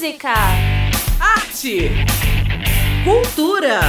Música, 0.00 0.32
arte, 1.18 1.90
cultura. 3.02 3.80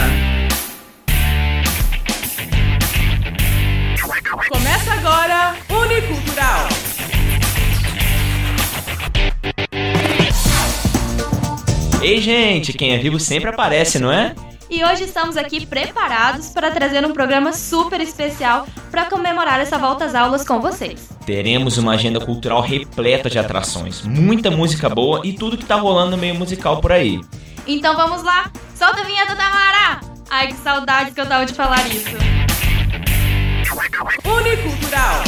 Começa 4.49 4.91
agora 4.93 5.55
Unicultural. 5.69 6.67
Ei, 12.01 12.19
gente, 12.19 12.73
quem 12.73 12.95
é 12.95 12.97
vivo 12.97 13.19
sempre 13.19 13.51
aparece, 13.51 13.99
não 13.99 14.11
é? 14.11 14.33
E 14.69 14.83
hoje 14.83 15.05
estamos 15.05 15.35
aqui 15.35 15.65
preparados 15.65 16.49
para 16.49 16.69
trazer 16.69 17.03
um 17.03 17.11
programa 17.11 17.51
super 17.51 17.99
especial 18.01 18.67
para 18.91 19.05
comemorar 19.05 19.59
essa 19.59 19.79
volta 19.79 20.05
às 20.05 20.13
aulas 20.13 20.45
com 20.45 20.61
vocês. 20.61 21.09
Teremos 21.25 21.79
uma 21.79 21.93
agenda 21.93 22.19
cultural 22.19 22.61
repleta 22.61 23.31
de 23.31 23.39
atrações, 23.39 24.03
muita 24.03 24.51
música 24.51 24.87
boa 24.87 25.21
e 25.23 25.33
tudo 25.33 25.57
que 25.57 25.65
tá 25.65 25.73
rolando 25.75 26.11
no 26.11 26.17
meio 26.17 26.35
musical 26.35 26.79
por 26.81 26.91
aí. 26.91 27.19
Então 27.65 27.95
vamos 27.95 28.21
lá, 28.21 28.51
solta 28.75 29.01
a 29.01 29.05
vinheta 29.05 29.33
da 29.33 29.49
Mara! 29.49 30.01
Ai, 30.29 30.47
que 30.49 30.57
saudades 30.57 31.15
que 31.15 31.21
eu 31.21 31.25
tava 31.25 31.47
de 31.47 31.53
falar 31.53 31.87
isso. 31.87 32.15
Unicultural. 34.23 35.23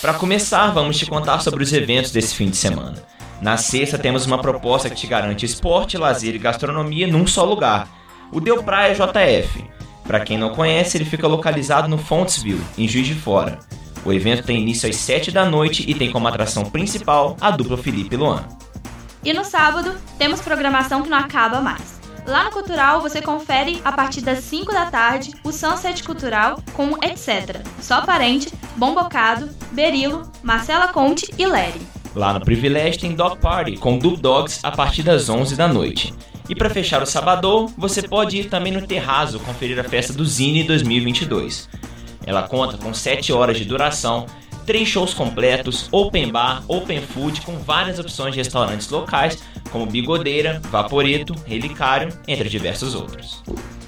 Para 0.00 0.14
começar, 0.14 0.70
vamos 0.70 0.96
te 0.96 1.06
contar 1.06 1.40
sobre 1.40 1.64
os 1.64 1.72
eventos 1.72 2.12
desse 2.12 2.36
fim 2.36 2.48
de 2.48 2.56
semana. 2.56 3.15
Na 3.40 3.56
sexta, 3.56 3.98
temos 3.98 4.26
uma 4.26 4.40
proposta 4.40 4.88
que 4.88 4.96
te 4.96 5.06
garante 5.06 5.44
esporte, 5.44 5.98
lazer 5.98 6.34
e 6.34 6.38
gastronomia 6.38 7.06
num 7.06 7.26
só 7.26 7.44
lugar. 7.44 7.88
O 8.32 8.40
Deu 8.40 8.62
Praia 8.62 8.94
JF. 8.94 9.64
Para 10.04 10.20
quem 10.20 10.38
não 10.38 10.50
conhece, 10.50 10.96
ele 10.96 11.04
fica 11.04 11.26
localizado 11.26 11.88
no 11.88 11.98
Fontsville, 11.98 12.64
em 12.78 12.88
Juiz 12.88 13.06
de 13.06 13.14
Fora. 13.14 13.58
O 14.04 14.12
evento 14.12 14.44
tem 14.44 14.60
início 14.60 14.88
às 14.88 14.96
7 14.96 15.32
da 15.32 15.44
noite 15.44 15.84
e 15.88 15.94
tem 15.94 16.10
como 16.12 16.28
atração 16.28 16.64
principal 16.64 17.36
a 17.40 17.50
dupla 17.50 17.76
Felipe 17.76 18.16
Luan. 18.16 18.44
E 19.24 19.32
no 19.32 19.44
sábado, 19.44 19.92
temos 20.16 20.40
programação 20.40 21.02
que 21.02 21.08
não 21.08 21.18
acaba 21.18 21.60
mais. 21.60 22.00
Lá 22.24 22.44
no 22.44 22.50
Cultural 22.50 23.00
você 23.00 23.20
confere 23.20 23.80
a 23.84 23.92
partir 23.92 24.20
das 24.20 24.40
5 24.44 24.72
da 24.72 24.86
tarde 24.86 25.32
o 25.44 25.52
Sunset 25.52 26.02
Cultural 26.02 26.60
com 26.72 26.96
Etc. 27.02 27.64
Só 27.80 28.02
Parente, 28.02 28.52
Bom 28.76 28.94
Bocado, 28.94 29.48
Berilo, 29.72 30.30
Marcela 30.42 30.88
Conte 30.88 31.32
e 31.36 31.46
Lery. 31.46 31.95
Lá 32.16 32.32
no 32.32 32.40
Privilégio 32.40 33.02
tem 33.02 33.14
Dog 33.14 33.36
Party 33.36 33.76
com 33.76 33.98
Dub 33.98 34.16
Dogs 34.16 34.60
a 34.62 34.70
partir 34.70 35.02
das 35.02 35.28
11 35.28 35.54
da 35.54 35.68
noite. 35.68 36.14
E 36.48 36.54
para 36.54 36.70
fechar 36.70 37.02
o 37.02 37.06
sábado, 37.06 37.66
você 37.76 38.00
pode 38.00 38.38
ir 38.38 38.48
também 38.48 38.72
no 38.72 38.86
Terrazo 38.86 39.38
conferir 39.40 39.78
a 39.78 39.84
festa 39.84 40.14
do 40.14 40.24
Zine 40.24 40.64
2022. 40.64 41.68
Ela 42.24 42.48
conta 42.48 42.78
com 42.78 42.94
7 42.94 43.34
horas 43.34 43.58
de 43.58 43.66
duração, 43.66 44.24
três 44.64 44.88
shows 44.88 45.12
completos, 45.12 45.90
open 45.92 46.32
bar, 46.32 46.64
open 46.66 47.02
food 47.02 47.42
com 47.42 47.58
várias 47.58 47.98
opções 47.98 48.32
de 48.32 48.38
restaurantes 48.38 48.88
locais, 48.88 49.42
como 49.70 49.84
Bigodeira, 49.84 50.62
Vaporeto, 50.70 51.34
Relicário, 51.44 52.08
entre 52.26 52.48
diversos 52.48 52.94
outros. 52.94 53.42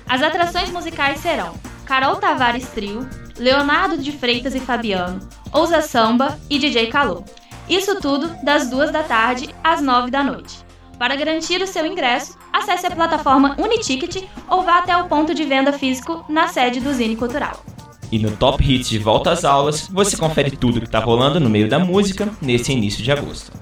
As 0.06 0.22
atrações 0.22 0.70
musicais 0.70 1.20
serão 1.20 1.54
Carol 1.86 2.16
Tavares 2.16 2.68
Trio, 2.68 3.08
Leonardo 3.38 3.96
de 3.96 4.12
Freitas 4.12 4.54
e 4.54 4.60
Fabiano, 4.60 5.18
Ousa 5.50 5.80
Samba 5.80 6.38
e 6.50 6.58
DJ 6.58 6.88
Calô. 6.88 7.24
Isso 7.68 8.00
tudo 8.00 8.30
das 8.42 8.70
2 8.70 8.90
da 8.90 9.02
tarde 9.02 9.54
às 9.62 9.82
9 9.82 10.10
da 10.10 10.24
noite. 10.24 10.56
Para 10.98 11.14
garantir 11.14 11.60
o 11.62 11.66
seu 11.66 11.84
ingresso, 11.84 12.36
acesse 12.52 12.86
a 12.86 12.90
plataforma 12.90 13.54
Uniticket 13.58 14.24
ou 14.48 14.62
vá 14.62 14.78
até 14.78 14.96
o 14.96 15.04
ponto 15.04 15.34
de 15.34 15.44
venda 15.44 15.72
físico 15.72 16.24
na 16.28 16.48
sede 16.48 16.80
do 16.80 16.92
Zine 16.92 17.14
Cultural. 17.14 17.62
E 18.10 18.18
no 18.18 18.30
Top 18.30 18.64
Hits 18.64 18.88
de 18.88 18.98
Volta 18.98 19.32
às 19.32 19.44
Aulas, 19.44 19.86
você 19.88 20.16
confere 20.16 20.50
tudo 20.50 20.80
que 20.80 20.88
tá 20.88 20.98
rolando 20.98 21.38
no 21.38 21.50
meio 21.50 21.68
da 21.68 21.78
música 21.78 22.30
nesse 22.40 22.72
início 22.72 23.04
de 23.04 23.12
agosto. 23.12 23.52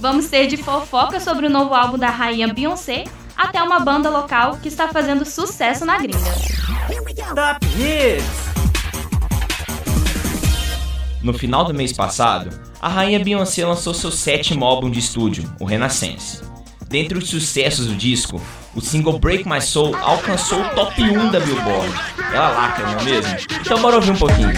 Vamos 0.00 0.28
ter 0.28 0.46
de 0.46 0.56
fofoca 0.56 1.18
sobre 1.18 1.46
o 1.46 1.50
novo 1.50 1.74
álbum 1.74 1.98
da 1.98 2.08
rainha 2.08 2.52
Beyoncé 2.52 3.04
até 3.36 3.60
uma 3.60 3.80
banda 3.80 4.08
local 4.08 4.58
que 4.62 4.68
está 4.68 4.88
fazendo 4.88 5.24
sucesso 5.24 5.84
na 5.84 5.98
gringa. 5.98 6.18
Top 7.34 7.66
Hits. 7.76 8.46
No 11.20 11.34
final 11.34 11.64
do 11.64 11.74
mês 11.74 11.92
passado, 11.92 12.50
a 12.86 12.88
rainha 12.88 13.18
Beyoncé 13.18 13.66
lançou 13.66 13.92
seu 13.92 14.12
sétimo 14.12 14.64
álbum 14.64 14.88
de 14.88 15.00
estúdio, 15.00 15.52
o 15.58 15.64
Renaissance. 15.64 16.40
Dentre 16.88 17.18
os 17.18 17.28
sucessos 17.28 17.88
do 17.88 17.96
disco, 17.96 18.40
o 18.76 18.80
single 18.80 19.18
Break 19.18 19.48
My 19.48 19.60
Soul 19.60 19.96
alcançou 19.96 20.60
o 20.60 20.68
top 20.68 21.02
1 21.02 21.32
da 21.32 21.40
Billboard. 21.40 21.92
Ela 22.32 22.48
lacra, 22.50 22.86
não 22.86 23.00
é 23.00 23.02
mesmo? 23.02 23.36
Então 23.60 23.82
bora 23.82 23.96
ouvir 23.96 24.12
um 24.12 24.16
pouquinho. 24.16 24.52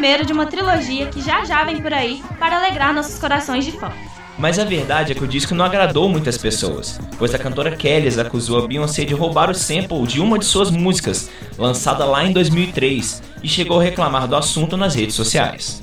Primeiro 0.00 0.24
de 0.24 0.32
uma 0.32 0.46
trilogia 0.46 1.08
que 1.08 1.20
já 1.20 1.44
já 1.44 1.62
vem 1.62 1.82
por 1.82 1.92
aí 1.92 2.22
para 2.38 2.56
alegrar 2.56 2.94
nossos 2.94 3.18
corações 3.18 3.66
de 3.66 3.72
fã. 3.72 3.92
Mas 4.38 4.58
a 4.58 4.64
verdade 4.64 5.12
é 5.12 5.14
que 5.14 5.22
o 5.22 5.28
disco 5.28 5.54
não 5.54 5.62
agradou 5.62 6.08
muitas 6.08 6.38
pessoas, 6.38 6.98
pois 7.18 7.34
a 7.34 7.38
cantora 7.38 7.76
Kellys 7.76 8.16
acusou 8.16 8.64
a 8.64 8.66
Beyoncé 8.66 9.04
de 9.04 9.12
roubar 9.12 9.50
o 9.50 9.54
sample 9.54 10.06
de 10.06 10.18
uma 10.18 10.38
de 10.38 10.46
suas 10.46 10.70
músicas, 10.70 11.28
lançada 11.58 12.06
lá 12.06 12.24
em 12.24 12.32
2003, 12.32 13.22
e 13.42 13.48
chegou 13.48 13.78
a 13.78 13.82
reclamar 13.82 14.26
do 14.26 14.36
assunto 14.36 14.74
nas 14.74 14.94
redes 14.94 15.14
sociais. 15.14 15.82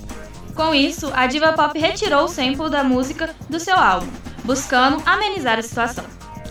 Com 0.56 0.74
isso, 0.74 1.12
a 1.14 1.28
diva 1.28 1.54
pop 1.54 1.80
retirou 1.80 2.24
o 2.24 2.28
sample 2.28 2.72
da 2.72 2.84
música 2.84 3.36
do 3.48 3.60
seu 3.60 3.76
álbum, 3.78 4.08
buscando 4.44 5.00
amenizar 5.06 5.60
a 5.60 5.62
situação. 5.62 6.06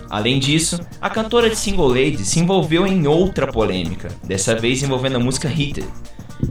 Além 0.08 0.38
disso, 0.38 0.78
a 1.00 1.10
cantora 1.10 1.50
de 1.50 1.56
Single 1.56 1.88
Lady 1.88 2.24
se 2.24 2.38
envolveu 2.38 2.86
em 2.86 3.08
outra 3.08 3.50
polêmica, 3.50 4.08
dessa 4.22 4.54
vez 4.54 4.84
envolvendo 4.84 5.16
a 5.16 5.18
música 5.18 5.48
Heated. 5.48 5.88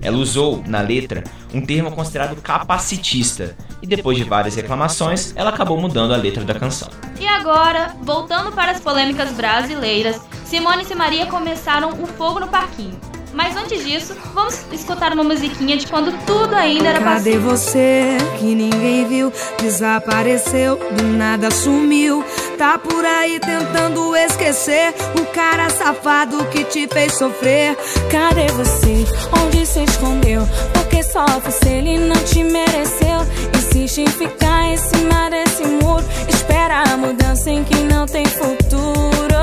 Ela 0.05 0.17
usou, 0.17 0.63
na 0.67 0.81
letra, 0.81 1.23
um 1.51 1.65
termo 1.65 1.91
considerado 1.91 2.35
capacitista, 2.39 3.55
e 3.81 3.87
depois 3.87 4.15
de 4.17 4.23
várias 4.23 4.53
reclamações, 4.55 5.33
ela 5.35 5.49
acabou 5.49 5.79
mudando 5.81 6.13
a 6.13 6.17
letra 6.17 6.43
da 6.43 6.53
canção. 6.53 6.89
E 7.19 7.27
agora, 7.27 7.95
voltando 8.03 8.51
para 8.51 8.71
as 8.71 8.79
polêmicas 8.79 9.31
brasileiras, 9.31 10.21
Simone 10.45 10.85
e 10.89 10.95
Maria 10.95 11.25
começaram 11.25 11.89
o 12.01 12.05
fogo 12.05 12.39
no 12.39 12.47
parquinho. 12.47 12.99
Mas 13.33 13.57
antes 13.57 13.83
disso, 13.83 14.15
vamos 14.33 14.63
escutar 14.71 15.11
uma 15.11 15.23
musiquinha 15.23 15.75
de 15.75 15.87
quando 15.87 16.09
tudo 16.25 16.55
ainda 16.55 16.87
era 16.89 16.99
Cadê 16.99 17.31
pacífico. 17.31 17.49
você 17.49 18.17
que 18.39 18.55
ninguém 18.55 19.05
viu? 19.07 19.33
Desapareceu, 19.59 20.77
do 20.95 21.03
nada 21.03 21.51
sumiu. 21.51 22.23
Tá 22.57 22.77
por 22.77 23.03
aí 23.03 23.37
tentando 23.37 24.15
esquecer 24.15 24.93
o 25.19 25.25
cara 25.33 25.69
safado 25.69 26.45
que 26.45 26.63
te 26.63 26.87
fez 26.87 27.13
sofrer. 27.13 27.77
Cadê 28.09 28.47
você? 28.53 29.05
Onde 29.43 29.65
se 29.65 29.83
escondeu? 29.83 30.47
Porque 30.73 31.03
sofre 31.03 31.51
se 31.51 31.67
ele 31.67 31.97
não 31.97 32.15
te 32.23 32.45
mereceu. 32.45 33.27
Insiste 33.57 34.01
em 34.01 34.07
ficar 34.07 34.67
em 34.67 34.77
cima 34.77 35.29
desse 35.29 35.65
muro. 35.65 36.05
Espera 36.29 36.83
a 36.83 36.95
mudança 36.95 37.49
em 37.49 37.61
que 37.61 37.75
não 37.83 38.05
tem 38.05 38.25
futuro. 38.25 39.35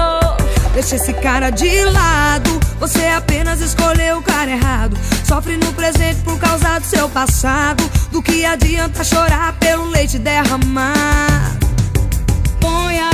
Deixa 0.73 0.97
esse 0.97 1.13
cara 1.13 1.51
de 1.51 1.85
lado. 1.85 2.51
Você 2.81 3.07
apenas 3.09 3.61
escolheu 3.61 4.19
o 4.19 4.23
cara 4.23 4.51
errado. 4.51 4.97
Sofre 5.29 5.59
no 5.59 5.71
presente 5.75 6.23
por 6.23 6.39
causa 6.39 6.79
do 6.79 6.87
seu 6.87 7.11
passado. 7.11 7.85
Do 8.11 8.23
que 8.23 8.47
adianta 8.47 9.05
chorar 9.05 9.53
pelo 9.59 9.85
leite 9.91 10.19
derramado? 10.19 11.62
boy 12.63 12.69
I 12.71 13.12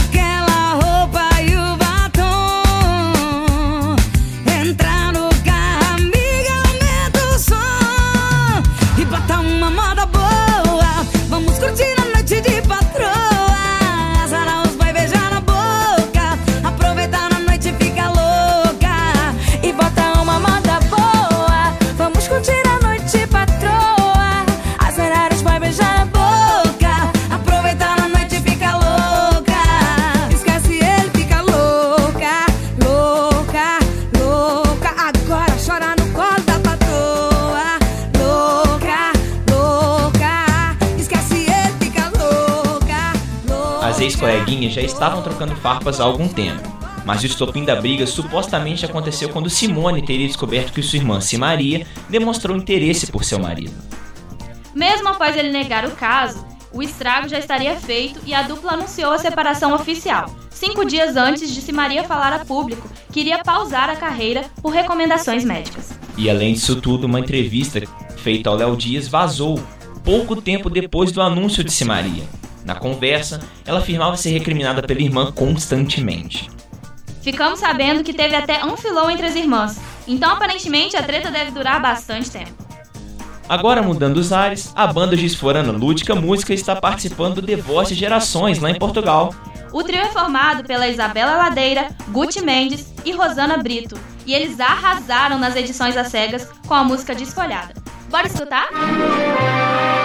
já 44.70 44.82
estavam 44.82 45.22
trocando 45.22 45.56
farpas 45.56 46.00
há 46.00 46.04
algum 46.04 46.28
tempo, 46.28 46.62
mas 47.04 47.22
o 47.22 47.26
estopim 47.26 47.64
da 47.64 47.76
briga 47.76 48.06
supostamente 48.06 48.84
aconteceu 48.84 49.28
quando 49.28 49.50
Simone 49.50 50.02
teria 50.02 50.26
descoberto 50.26 50.72
que 50.72 50.82
sua 50.82 50.98
irmã 50.98 51.20
Simaria 51.20 51.86
demonstrou 52.08 52.56
interesse 52.56 53.06
por 53.06 53.24
seu 53.24 53.38
marido. 53.38 53.74
Mesmo 54.74 55.08
após 55.08 55.36
ele 55.36 55.50
negar 55.50 55.84
o 55.86 55.92
caso, 55.92 56.46
o 56.72 56.82
estrago 56.82 57.28
já 57.28 57.38
estaria 57.38 57.74
feito 57.76 58.20
e 58.26 58.34
a 58.34 58.42
dupla 58.42 58.72
anunciou 58.72 59.12
a 59.12 59.18
separação 59.18 59.74
oficial, 59.74 60.30
cinco 60.50 60.84
dias 60.84 61.16
antes 61.16 61.52
de 61.52 61.60
Simaria 61.60 62.04
falar 62.04 62.32
a 62.32 62.44
público 62.44 62.88
que 63.10 63.20
iria 63.20 63.42
pausar 63.42 63.88
a 63.88 63.96
carreira 63.96 64.44
por 64.62 64.72
recomendações 64.72 65.44
médicas. 65.44 65.98
E 66.16 66.28
além 66.28 66.52
disso 66.52 66.76
tudo, 66.76 67.06
uma 67.06 67.20
entrevista 67.20 67.80
feita 68.18 68.50
ao 68.50 68.56
Léo 68.56 68.76
Dias 68.76 69.08
vazou 69.08 69.58
pouco 70.04 70.36
tempo 70.36 70.68
depois 70.68 71.12
do 71.12 71.22
anúncio 71.22 71.64
de 71.64 71.72
Simaria. 71.72 72.24
Na 72.68 72.74
conversa, 72.74 73.40
ela 73.64 73.78
afirmava 73.78 74.14
ser 74.18 74.28
recriminada 74.28 74.82
pela 74.82 75.00
irmã 75.00 75.32
constantemente. 75.32 76.50
Ficamos 77.22 77.60
sabendo 77.60 78.04
que 78.04 78.12
teve 78.12 78.36
até 78.36 78.62
um 78.62 78.76
filão 78.76 79.10
entre 79.10 79.26
as 79.26 79.34
irmãs, 79.34 79.80
então 80.06 80.32
aparentemente 80.32 80.94
a 80.94 81.02
treta 81.02 81.30
deve 81.30 81.50
durar 81.50 81.80
bastante 81.80 82.30
tempo. 82.30 82.52
Agora 83.48 83.80
mudando 83.80 84.18
os 84.18 84.34
ares, 84.34 84.70
a 84.76 84.86
banda 84.86 85.16
Gisforana 85.16 85.72
Lúdica 85.72 86.14
Música 86.14 86.52
está 86.52 86.76
participando 86.76 87.36
do 87.36 87.46
The 87.46 87.56
Voice 87.56 87.94
Gerações 87.94 88.58
lá 88.58 88.70
em 88.70 88.78
Portugal. 88.78 89.34
O 89.72 89.82
trio 89.82 90.00
é 90.00 90.10
formado 90.10 90.62
pela 90.62 90.88
Isabela 90.88 91.38
Ladeira, 91.38 91.88
Guti 92.08 92.42
Mendes 92.42 92.92
e 93.02 93.12
Rosana 93.12 93.56
Brito, 93.56 93.98
e 94.26 94.34
eles 94.34 94.60
arrasaram 94.60 95.38
nas 95.38 95.56
edições 95.56 95.96
às 95.96 96.08
cegas 96.08 96.46
com 96.66 96.74
a 96.74 96.84
música 96.84 97.14
Desfolhada. 97.14 97.72
Bora 98.10 98.26
escutar? 98.26 98.68
Corpo 98.68 99.97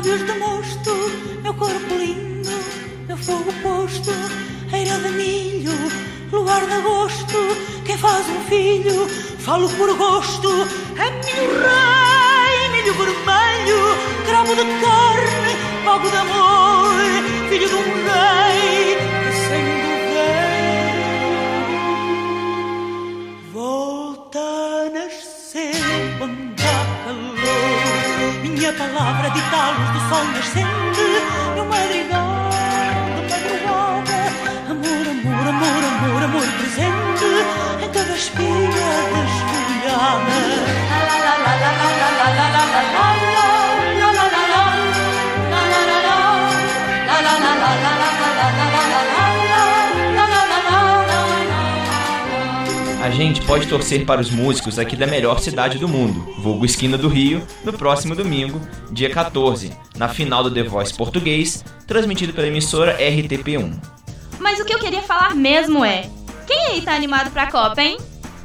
lábios 0.00 0.24
de 0.24 0.32
mosto, 0.38 0.92
meu 1.42 1.52
corpo 1.52 1.94
lindo, 1.94 2.48
meu 3.06 3.18
fogo 3.18 3.52
posto, 3.62 4.10
eira 4.72 4.98
de 4.98 5.10
milho, 5.10 5.72
luar 6.32 6.64
de 6.64 6.72
agosto, 6.72 7.36
quem 7.84 7.98
faz 7.98 8.26
um 8.30 8.40
filho, 8.48 9.06
falo 9.40 9.68
por 9.68 9.94
gosto, 9.98 10.48
é 10.96 11.10
milho 11.10 11.69
on 30.12 30.34
your 30.34 30.42
sin. 30.42 30.79
Gente 53.24 53.42
pode 53.42 53.66
torcer 53.66 54.06
para 54.06 54.20
os 54.20 54.30
músicos 54.30 54.78
aqui 54.78 54.96
da 54.96 55.06
melhor 55.06 55.40
cidade 55.40 55.78
do 55.78 55.88
mundo, 55.88 56.34
vulgo 56.38 56.64
Esquina 56.64 56.96
do 56.96 57.08
Rio, 57.08 57.46
no 57.64 57.72
próximo 57.72 58.14
domingo, 58.14 58.60
dia 58.90 59.10
14, 59.10 59.72
na 59.96 60.08
final 60.08 60.42
do 60.42 60.50
The 60.50 60.62
Voice 60.62 60.94
Português, 60.94 61.64
transmitido 61.86 62.32
pela 62.32 62.46
emissora 62.46 62.96
RTP1. 62.98 63.78
Mas 64.38 64.58
o 64.58 64.64
que 64.64 64.74
eu 64.74 64.78
queria 64.78 65.02
falar 65.02 65.34
mesmo 65.34 65.84
é: 65.84 66.08
quem 66.46 66.58
aí 66.68 66.82
tá 66.82 66.94
animado 66.94 67.30
pra 67.30 67.50
Copa, 67.50 67.82
hein? 67.82 67.98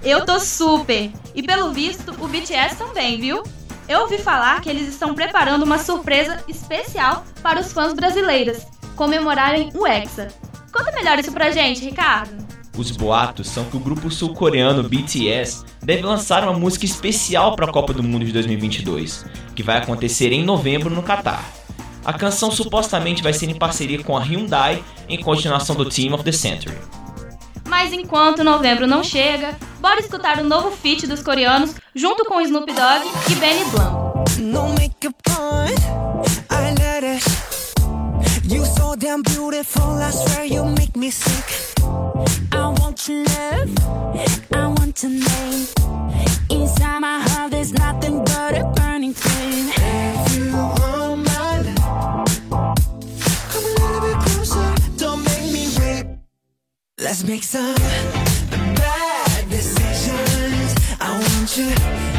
Eu 0.03 0.25
tô 0.25 0.39
super! 0.39 1.11
E 1.33 1.41
pelo 1.41 1.71
visto, 1.71 2.11
o 2.19 2.27
BTS 2.27 2.75
também, 2.75 3.19
viu? 3.19 3.43
Eu 3.87 4.01
ouvi 4.01 4.17
falar 4.17 4.61
que 4.61 4.69
eles 4.69 4.87
estão 4.87 5.13
preparando 5.13 5.63
uma 5.63 5.77
surpresa 5.77 6.43
especial 6.47 7.25
para 7.41 7.59
os 7.59 7.71
fãs 7.71 7.93
brasileiros 7.93 8.57
comemorarem 8.95 9.71
o 9.73 9.85
Hexa. 9.85 10.27
Conta 10.71 10.91
melhor 10.91 11.19
isso 11.19 11.31
pra 11.31 11.51
gente, 11.51 11.81
Ricardo. 11.81 12.44
Os 12.77 12.91
boatos 12.91 13.47
são 13.47 13.65
que 13.65 13.77
o 13.77 13.79
grupo 13.79 14.11
sul-coreano 14.11 14.83
BTS 14.83 15.63
deve 15.81 16.01
lançar 16.01 16.43
uma 16.43 16.57
música 16.57 16.85
especial 16.85 17.55
para 17.55 17.65
a 17.65 17.71
Copa 17.71 17.93
do 17.93 18.03
Mundo 18.03 18.25
de 18.25 18.33
2022, 18.33 19.25
que 19.55 19.63
vai 19.63 19.77
acontecer 19.77 20.31
em 20.33 20.43
novembro 20.43 20.93
no 20.93 21.01
Catar. 21.01 21.45
A 22.03 22.11
canção 22.11 22.51
supostamente 22.51 23.23
vai 23.23 23.33
ser 23.33 23.49
em 23.49 23.55
parceria 23.55 24.03
com 24.03 24.17
a 24.17 24.21
Hyundai, 24.21 24.83
em 25.07 25.19
continuação 25.21 25.75
do 25.75 25.85
Team 25.85 26.13
of 26.13 26.23
the 26.23 26.31
Century. 26.31 26.77
Mas 27.67 27.93
enquanto 27.93 28.43
novembro 28.43 28.85
não 28.85 29.03
chega, 29.03 29.57
bora 29.79 29.99
escutar 29.99 30.39
o 30.39 30.43
novo 30.43 30.71
feat 30.71 31.07
dos 31.07 31.23
coreanos 31.23 31.75
junto 31.95 32.25
com 32.25 32.41
Snoop 32.41 32.71
Dogg 32.71 33.07
e 33.31 33.35
Benny 33.35 33.65
Blanco. 33.71 34.23
No 34.39 34.75
love 43.09 43.69
I 44.51 44.67
want 44.67 44.95
to 44.97 45.09
know. 45.09 45.65
Inside 46.49 46.99
my 46.99 47.19
heart, 47.21 47.51
there's 47.51 47.73
nothing 47.73 48.23
but 48.23 48.57
a 48.57 48.63
burning 48.75 49.13
flame. 49.13 49.71
If 49.75 50.35
you 50.35 50.51
want 50.53 51.25
come 53.51 53.65
a 53.65 53.75
little 53.79 54.01
bit 54.01 54.17
closer. 54.25 54.75
Don't 54.97 55.23
make 55.23 55.51
me 55.53 55.67
wait. 55.77 56.05
Let's 56.99 57.23
make 57.23 57.43
some 57.43 57.75
bad 57.75 59.49
decisions. 59.49 60.75
I 60.99 61.11
want 61.11 61.57
you. 61.57 62.14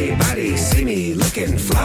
Everybody 0.00 0.56
see 0.56 0.82
me 0.82 1.12
looking 1.12 1.58
fly. 1.58 1.76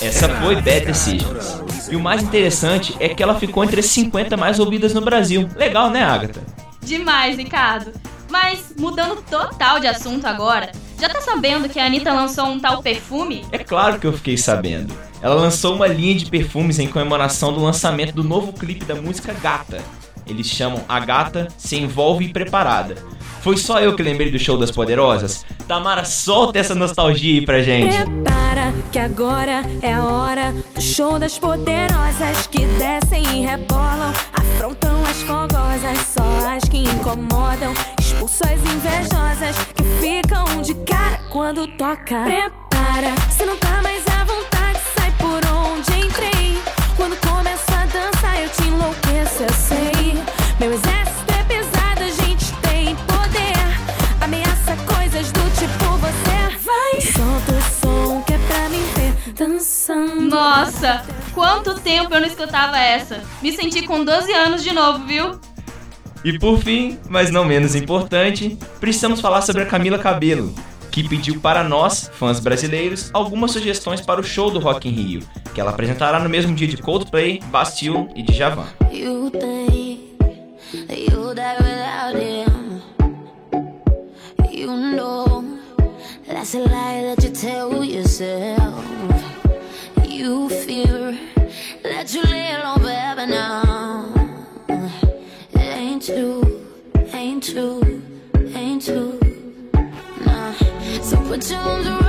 Essa 0.00 0.30
foi 0.40 0.54
Bad 0.54 0.86
Decisions. 0.86 1.60
E 1.90 1.94
o 1.94 2.00
mais 2.00 2.22
interessante 2.22 2.96
é 2.98 3.10
que 3.10 3.22
ela 3.22 3.38
ficou 3.38 3.62
entre 3.62 3.80
as 3.80 3.86
50 3.86 4.34
mais 4.34 4.58
ouvidas 4.58 4.94
no 4.94 5.02
Brasil. 5.02 5.46
Legal, 5.54 5.90
né, 5.90 6.02
Agatha? 6.02 6.42
Demais, 6.80 7.36
Ricardo. 7.36 7.92
Mas 8.30 8.72
mudando 8.78 9.22
total 9.28 9.78
de 9.78 9.88
assunto 9.88 10.24
agora, 10.24 10.72
já 10.98 11.10
tá 11.10 11.20
sabendo 11.20 11.68
que 11.68 11.78
a 11.78 11.84
Anitta 11.84 12.14
lançou 12.14 12.46
um 12.46 12.58
tal 12.58 12.82
perfume? 12.82 13.44
É 13.52 13.58
claro 13.58 13.98
que 13.98 14.06
eu 14.06 14.14
fiquei 14.14 14.38
sabendo. 14.38 14.94
Ela 15.20 15.34
lançou 15.34 15.74
uma 15.74 15.86
linha 15.86 16.14
de 16.14 16.30
perfumes 16.30 16.78
em 16.78 16.88
comemoração 16.88 17.52
do 17.52 17.62
lançamento 17.62 18.14
do 18.14 18.24
novo 18.24 18.54
clipe 18.54 18.86
da 18.86 18.94
música 18.94 19.34
Gata. 19.34 19.82
Eles 20.28 20.46
chamam 20.46 20.84
A 20.88 21.00
Gata 21.00 21.48
Se 21.56 21.76
Envolve 21.76 22.28
Preparada. 22.28 22.96
Foi 23.40 23.56
só 23.56 23.80
eu 23.80 23.94
que 23.94 24.02
lembrei 24.02 24.30
do 24.30 24.38
show 24.38 24.58
das 24.58 24.70
Poderosas? 24.70 25.44
Tamara, 25.66 26.04
solta 26.04 26.58
essa 26.58 26.74
nostalgia 26.74 27.40
aí 27.40 27.46
pra 27.46 27.62
gente. 27.62 27.96
Prepara 27.96 28.72
que 28.90 28.98
agora 28.98 29.62
é 29.82 29.92
a 29.92 30.04
hora 30.04 30.52
do 30.74 30.80
show 30.80 31.18
das 31.18 31.38
poderosas 31.38 32.46
que 32.50 32.64
descem 32.78 33.22
e 33.22 33.46
rebolam, 33.46 34.12
afrontam 34.32 35.02
as 35.04 35.22
fogosas, 35.22 35.98
só 36.06 36.48
as 36.56 36.64
que 36.68 36.78
incomodam, 36.78 37.72
expulsam 38.00 38.48
as 38.50 38.60
invejosas 38.60 39.56
que 39.74 39.84
ficam 40.00 40.62
de 40.62 40.74
cara 40.86 41.20
quando 41.30 41.66
toca. 41.76 42.24
Prepara, 42.24 43.14
se 43.30 43.44
não 43.44 43.56
tá 43.56 43.82
mais 43.82 44.07
Nossa, 60.68 61.02
quanto 61.32 61.80
tempo 61.80 62.14
eu 62.14 62.20
não 62.20 62.26
escutava 62.26 62.78
essa. 62.78 63.22
Me 63.40 63.56
senti 63.56 63.86
com 63.86 64.04
12 64.04 64.30
anos 64.34 64.62
de 64.62 64.70
novo, 64.70 65.06
viu? 65.06 65.40
E 66.22 66.38
por 66.38 66.58
fim, 66.58 66.98
mas 67.08 67.30
não 67.30 67.42
menos 67.42 67.74
importante, 67.74 68.58
precisamos 68.78 69.18
falar 69.18 69.40
sobre 69.40 69.62
a 69.62 69.66
Camila 69.66 69.98
Cabelo, 69.98 70.54
que 70.90 71.08
pediu 71.08 71.40
para 71.40 71.64
nós, 71.64 72.10
fãs 72.12 72.38
brasileiros, 72.38 73.08
algumas 73.14 73.52
sugestões 73.52 74.02
para 74.02 74.20
o 74.20 74.22
show 74.22 74.50
do 74.50 74.58
Rock 74.58 74.86
in 74.86 74.92
Rio, 74.92 75.22
que 75.54 75.60
ela 75.60 75.70
apresentará 75.70 76.20
no 76.20 76.28
mesmo 76.28 76.54
dia 76.54 76.68
de 76.68 76.76
Coldplay, 76.76 77.40
Bastille 77.46 78.06
e 78.14 78.22
Djavan. 78.22 78.66
You 78.92 79.30
think 79.30 80.08
that 88.98 89.17
you 90.18 90.48
fear 90.48 91.16
that 91.84 92.12
you 92.12 92.22
little 92.22 92.74
forever 92.80 93.24
now 93.24 94.12
ain't 95.54 96.04
true, 96.04 96.42
ain't 97.12 97.44
true, 97.44 98.02
ain't 98.52 98.84
true. 98.84 99.16
Nah. 100.26 100.52
So 101.02 101.16
put 101.28 101.48
your 101.48 101.60
arms 101.60 101.86
around. 101.86 102.07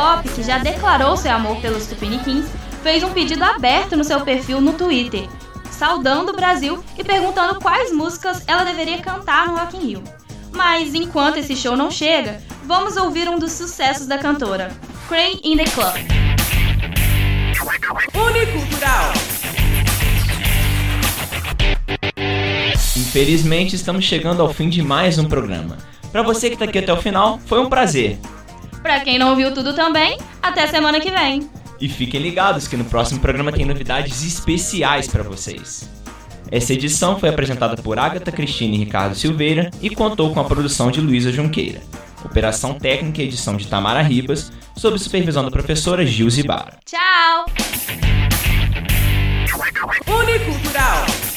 Pop, 0.00 0.26
que 0.30 0.42
já 0.42 0.56
declarou 0.56 1.14
seu 1.14 1.30
amor 1.30 1.60
pelos 1.60 1.86
Tupiniquins, 1.86 2.46
fez 2.82 3.02
um 3.02 3.10
pedido 3.10 3.44
aberto 3.44 3.98
no 3.98 4.02
seu 4.02 4.22
perfil 4.22 4.58
no 4.58 4.72
Twitter, 4.72 5.28
saudando 5.70 6.30
o 6.30 6.34
Brasil 6.34 6.82
e 6.96 7.04
perguntando 7.04 7.60
quais 7.60 7.92
músicas 7.92 8.42
ela 8.46 8.64
deveria 8.64 8.96
cantar 8.96 9.48
no 9.48 9.56
Rock 9.58 9.76
in 9.76 9.80
Rio. 9.80 10.04
Mas 10.52 10.94
enquanto 10.94 11.36
esse 11.36 11.54
show 11.54 11.76
não 11.76 11.90
chega, 11.90 12.40
vamos 12.64 12.96
ouvir 12.96 13.28
um 13.28 13.38
dos 13.38 13.52
sucessos 13.52 14.06
da 14.06 14.16
cantora, 14.16 14.70
Cray 15.06 15.38
in 15.44 15.58
the 15.58 15.64
Club. 15.64 15.94
Unicultural. 18.14 19.12
Infelizmente, 22.96 23.76
estamos 23.76 24.06
chegando 24.06 24.40
ao 24.40 24.50
fim 24.54 24.70
de 24.70 24.80
mais 24.80 25.18
um 25.18 25.26
programa. 25.26 25.76
Para 26.10 26.22
você 26.22 26.48
que 26.48 26.56
tá 26.56 26.64
aqui 26.64 26.78
até 26.78 26.90
o 26.90 26.96
final, 27.02 27.38
foi 27.44 27.60
um 27.60 27.68
prazer. 27.68 28.18
Pra 28.82 29.00
quem 29.00 29.18
não 29.18 29.36
viu 29.36 29.52
tudo 29.52 29.74
também, 29.74 30.18
até 30.42 30.66
semana 30.66 31.00
que 31.00 31.10
vem. 31.10 31.48
E 31.80 31.88
fiquem 31.88 32.20
ligados 32.20 32.68
que 32.68 32.76
no 32.76 32.84
próximo 32.84 33.20
programa 33.20 33.52
tem 33.52 33.64
novidades 33.64 34.22
especiais 34.22 35.08
para 35.08 35.22
vocês. 35.22 35.88
Essa 36.50 36.72
edição 36.72 37.18
foi 37.18 37.28
apresentada 37.28 37.80
por 37.80 37.98
Agatha 37.98 38.32
Cristina 38.32 38.74
e 38.74 38.78
Ricardo 38.78 39.14
Silveira 39.14 39.70
e 39.80 39.88
contou 39.90 40.32
com 40.34 40.40
a 40.40 40.44
produção 40.44 40.90
de 40.90 41.00
Luísa 41.00 41.30
Junqueira. 41.30 41.80
Operação 42.24 42.74
técnica 42.74 43.22
e 43.22 43.26
edição 43.26 43.56
de 43.56 43.66
Tamara 43.66 44.02
Ribas, 44.02 44.52
sob 44.76 44.98
supervisão 44.98 45.44
da 45.44 45.50
professora 45.50 46.04
Gil 46.04 46.28
Zibara. 46.28 46.78
Tchau! 46.84 47.46
Unicultural. 50.06 51.29